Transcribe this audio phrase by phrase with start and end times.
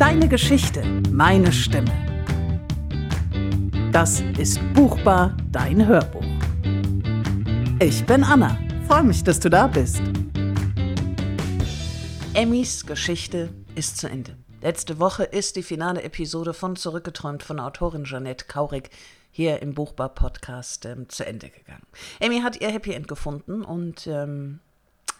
[0.00, 1.92] Deine Geschichte, meine Stimme.
[3.92, 6.24] Das ist Buchbar, dein Hörbuch.
[7.80, 8.58] Ich bin Anna.
[8.88, 10.00] Freue mich, dass du da bist.
[12.32, 14.38] Emmys Geschichte ist zu Ende.
[14.62, 18.88] Letzte Woche ist die finale Episode von Zurückgeträumt von Autorin Jeanette Kaurig
[19.30, 21.86] hier im Buchbar-Podcast ähm, zu Ende gegangen.
[22.20, 24.60] Emmy hat ihr Happy End gefunden und ähm,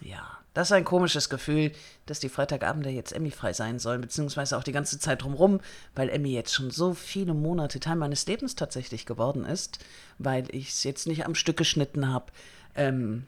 [0.00, 1.72] ja, das ist ein komisches Gefühl,
[2.06, 5.60] dass die Freitagabende jetzt Emmy-frei sein sollen, beziehungsweise auch die ganze Zeit drumherum,
[5.94, 9.78] weil Emmy jetzt schon so viele Monate Teil meines Lebens tatsächlich geworden ist,
[10.18, 12.32] weil ich es jetzt nicht am Stück geschnitten habe.
[12.74, 13.26] Ähm,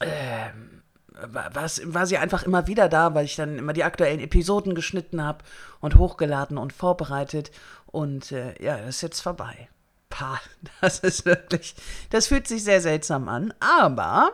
[0.00, 0.82] ähm,
[1.20, 5.22] war, war sie einfach immer wieder da, weil ich dann immer die aktuellen Episoden geschnitten
[5.22, 5.44] habe
[5.80, 7.50] und hochgeladen und vorbereitet.
[7.86, 9.68] Und äh, ja, das ist jetzt vorbei.
[10.08, 10.40] Pah,
[10.80, 11.74] das ist wirklich,
[12.10, 13.52] das fühlt sich sehr seltsam an.
[13.60, 14.32] Aber,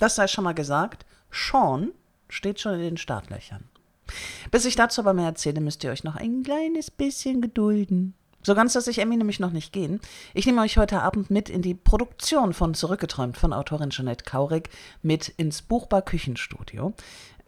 [0.00, 1.92] das sei schon mal gesagt, Sean
[2.28, 3.64] steht schon in den Startlöchern.
[4.50, 8.14] Bis ich dazu aber mehr erzähle, müsst ihr euch noch ein kleines bisschen gedulden.
[8.42, 10.00] So ganz lasse ich Emmy nämlich noch nicht gehen.
[10.32, 14.70] Ich nehme euch heute Abend mit in die Produktion von Zurückgeträumt von Autorin Jeanette Kaurig
[15.02, 16.94] mit ins Buchbar Küchenstudio.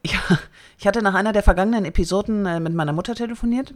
[0.05, 0.39] Ja,
[0.79, 3.73] ich hatte nach einer der vergangenen Episoden äh, mit meiner Mutter telefoniert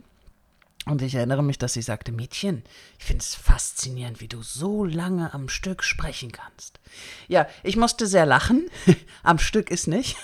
[0.87, 2.63] und ich erinnere mich, dass sie sagte, Mädchen,
[2.99, 6.79] ich finde es faszinierend, wie du so lange am Stück sprechen kannst.
[7.27, 8.71] Ja, ich musste sehr lachen.
[9.25, 10.17] am Stück ist nicht.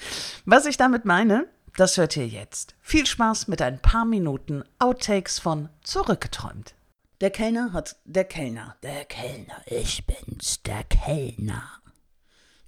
[0.46, 2.74] Was ich damit meine, das hört ihr jetzt.
[2.80, 6.74] Viel Spaß mit ein paar Minuten Outtakes von Zurückgeträumt.
[7.20, 8.76] Der Kellner hat der Kellner.
[8.82, 11.70] Der Kellner, ich bin's, der Kellner.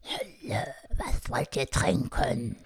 [0.02, 2.56] Hölle, was wollt ihr trinken?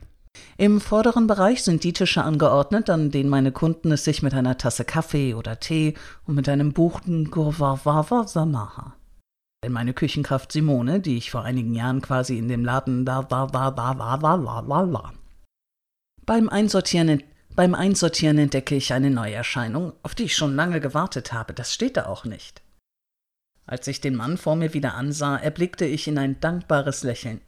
[0.62, 4.58] Im vorderen Bereich sind die Tische angeordnet, an denen meine Kunden es sich mit einer
[4.58, 8.94] Tasse Kaffee oder Tee und mit einem buchten Gurvavava Samaha.
[9.64, 13.48] Denn meine Küchenkraft Simone, die ich vor einigen Jahren quasi in dem Laden da da
[13.48, 15.12] da da da da da da da.
[16.26, 17.24] Beim Einsortieren,
[17.56, 21.54] beim Einsortieren entdecke ich eine Neuerscheinung, auf die ich schon lange gewartet habe.
[21.54, 22.62] Das steht da auch nicht.
[23.66, 27.40] Als ich den Mann vor mir wieder ansah, erblickte ich in ein dankbares Lächeln.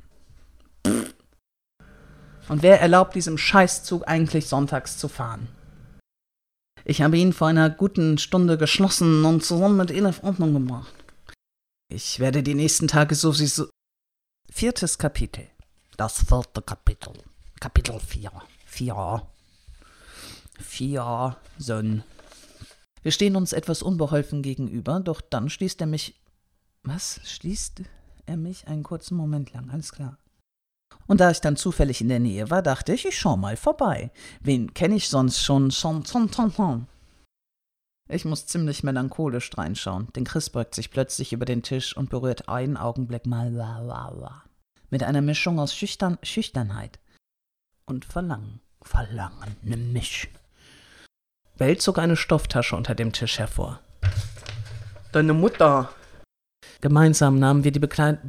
[2.48, 5.48] Und wer erlaubt diesem Scheißzug eigentlich sonntags zu fahren?
[6.84, 10.92] Ich habe ihn vor einer guten Stunde geschlossen und zusammen mit Elif Ordnung gebracht.
[11.88, 13.68] Ich werde die nächsten Tage so wie so.
[14.50, 15.46] Viertes Kapitel.
[15.96, 17.12] Das vierte Kapitel.
[17.60, 18.30] Kapitel 4.
[18.66, 19.22] 4.
[20.60, 21.36] 4.
[21.58, 22.02] Sön.
[23.02, 26.20] Wir stehen uns etwas unbeholfen gegenüber, doch dann schließt er mich.
[26.82, 27.20] Was?
[27.24, 27.82] Schließt
[28.26, 29.70] er mich einen kurzen Moment lang?
[29.70, 30.18] Alles klar.
[31.06, 34.10] Und da ich dann zufällig in der Nähe war, dachte ich, ich schau mal vorbei.
[34.40, 35.70] Wen kenne ich sonst schon?
[38.08, 42.48] Ich muss ziemlich melancholisch reinschauen, denn Chris beugt sich plötzlich über den Tisch und berührt
[42.48, 43.52] einen Augenblick mal.
[44.90, 46.98] Mit einer Mischung aus Schüchtern Schüchternheit
[47.86, 48.60] und Verlangen.
[48.82, 50.28] Verlangen, ne Misch.
[51.56, 53.80] Bell zog eine Stofftasche unter dem Tisch hervor.
[55.12, 55.90] Deine Mutter.
[56.80, 58.20] Gemeinsam nahmen wir die Bekleid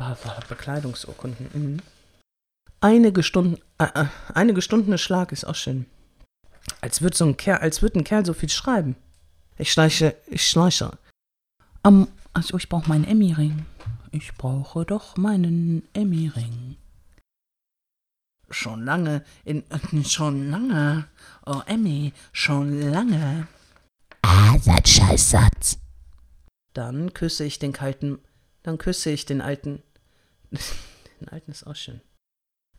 [0.47, 1.49] Bekleidungsurkunden.
[1.53, 1.81] Mhm.
[2.85, 5.87] Einige Stunden, äh, äh, einige Stunden Schlag ist auch schön.
[6.81, 8.95] Als würde so ein Kerl, als würde ein Kerl so viel schreiben.
[9.57, 10.91] Ich schleiche, ich schleiche.
[11.81, 13.65] Um, also ich brauche meinen Emmy-Ring.
[14.11, 16.75] Ich brauche doch meinen Emmy-Ring.
[18.51, 21.07] Schon lange, in, äh, schon lange.
[21.47, 23.47] Oh, Emmy, schon lange.
[24.21, 25.79] Ah, Satz, Scheißsatz.
[26.73, 28.19] Dann küsse ich den kalten,
[28.61, 29.81] dann küsse ich den alten,
[31.19, 31.99] den alten ist auch schön.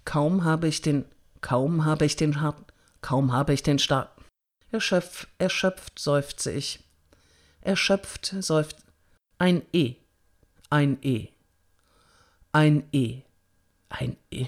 [0.07, 1.05] Kaum habe ich den,
[1.43, 2.73] kaum habe ich den hart,
[3.03, 4.11] kaum habe ich den stark.
[4.71, 6.81] Erschöpf, erschöpft seufze ich.
[7.61, 8.79] Erschöpft seufzt.
[9.39, 9.97] Ein E.
[10.71, 11.29] Ein E.
[12.53, 13.23] Ein E.
[13.89, 14.47] Ein E.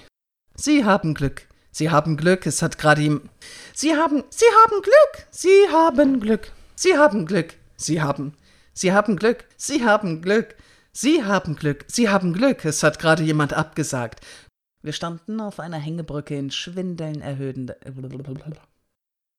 [0.55, 1.47] Sie haben Glück.
[1.71, 2.45] Sie haben Glück.
[2.45, 3.29] Es hat gerade ihm.
[3.73, 4.23] Sie haben.
[4.29, 5.27] Sie haben Glück.
[5.29, 6.51] Sie haben Glück.
[6.75, 7.55] Sie haben Glück.
[7.75, 8.33] Sie haben.
[8.73, 9.45] Sie haben Glück.
[9.57, 10.55] Sie haben Glück.
[10.93, 11.85] Sie haben Glück.
[11.87, 12.63] Sie haben Glück.
[12.63, 14.21] Es hat gerade jemand abgesagt.
[14.81, 17.75] Wir standen auf einer Hängebrücke in Schwindeln erhöhender.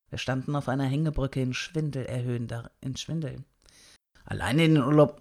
[0.09, 2.69] Wir standen auf einer Hängebrücke in Schwindel erhöhender.
[2.81, 3.45] In Schwindeln.
[4.25, 5.19] Allein in den Urlaub.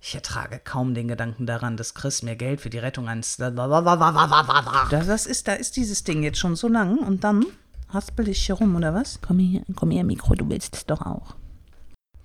[0.00, 3.36] Ich ertrage kaum den Gedanken daran, dass Chris mir Geld für die Rettung eines.
[3.36, 7.46] Das ist, da ist dieses Ding jetzt schon so lang und dann
[7.88, 9.18] haspel ich hier rum, oder was?
[9.26, 11.34] Komm hier, komm her, Mikro, du willst es doch auch.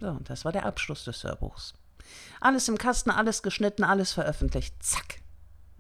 [0.02, 1.74] So, und das war der Abschluss des Hörbuchs.
[2.42, 4.76] Alles im Kasten, alles geschnitten, alles veröffentlicht.
[4.84, 5.23] Zack.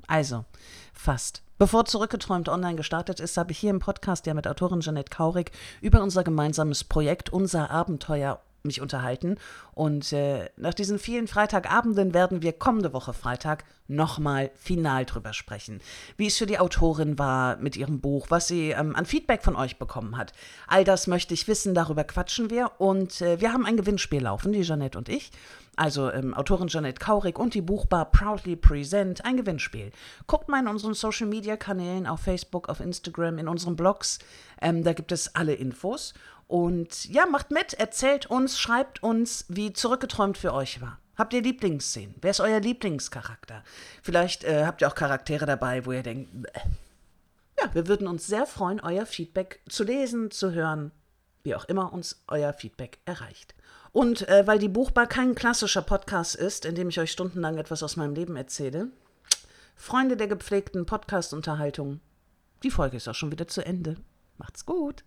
[0.07, 0.45] Also,
[0.93, 1.41] fast.
[1.57, 5.51] Bevor Zurückgeträumt online gestartet ist, habe ich hier im Podcast ja mit Autorin Jeanette Kaurig
[5.81, 9.37] über unser gemeinsames Projekt, unser Abenteuer mich unterhalten.
[9.73, 13.65] Und äh, nach diesen vielen Freitagabenden werden wir kommende Woche Freitag
[13.95, 15.81] nochmal final drüber sprechen.
[16.17, 19.55] Wie es für die Autorin war mit ihrem Buch, was sie ähm, an Feedback von
[19.55, 20.33] euch bekommen hat.
[20.67, 22.71] All das möchte ich wissen, darüber quatschen wir.
[22.77, 25.31] Und äh, wir haben ein Gewinnspiel laufen, die Jeanette und ich.
[25.75, 29.91] Also ähm, Autorin Jeanette Kaurig und die Buchbar Proudly Present, ein Gewinnspiel.
[30.27, 34.19] Guckt mal in unseren Social Media Kanälen auf Facebook, auf Instagram, in unseren Blogs.
[34.61, 36.13] Ähm, da gibt es alle Infos.
[36.47, 40.99] Und ja, macht mit, erzählt uns, schreibt uns, wie zurückgeträumt für euch war.
[41.15, 42.15] Habt ihr Lieblingsszenen?
[42.21, 43.63] Wer ist euer Lieblingscharakter?
[44.01, 46.49] Vielleicht äh, habt ihr auch Charaktere dabei, wo ihr denkt, Bäh.
[47.59, 50.91] ja, wir würden uns sehr freuen, euer Feedback zu lesen, zu hören,
[51.43, 53.53] wie auch immer uns euer Feedback erreicht.
[53.91, 57.83] Und äh, weil die Buchbar kein klassischer Podcast ist, in dem ich euch stundenlang etwas
[57.83, 58.87] aus meinem Leben erzähle,
[59.75, 61.99] Freunde der gepflegten Podcast-Unterhaltung,
[62.63, 63.97] die Folge ist auch schon wieder zu Ende.
[64.37, 65.03] Macht's gut!